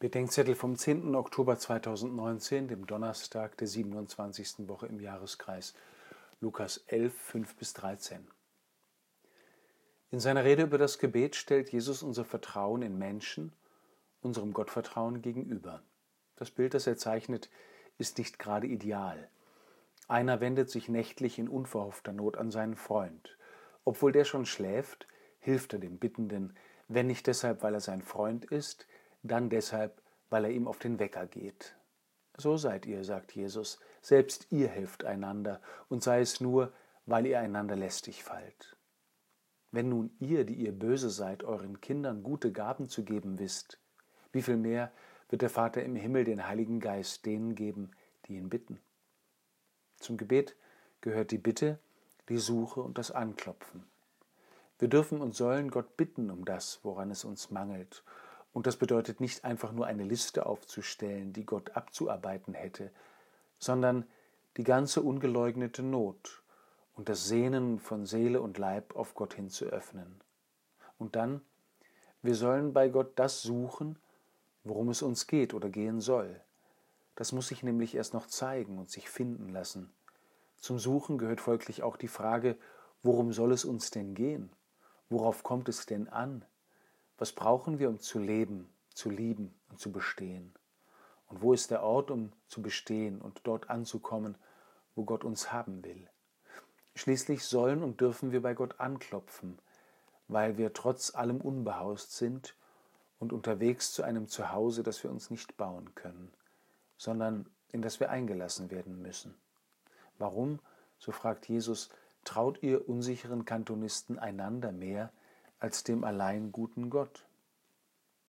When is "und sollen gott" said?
55.20-55.96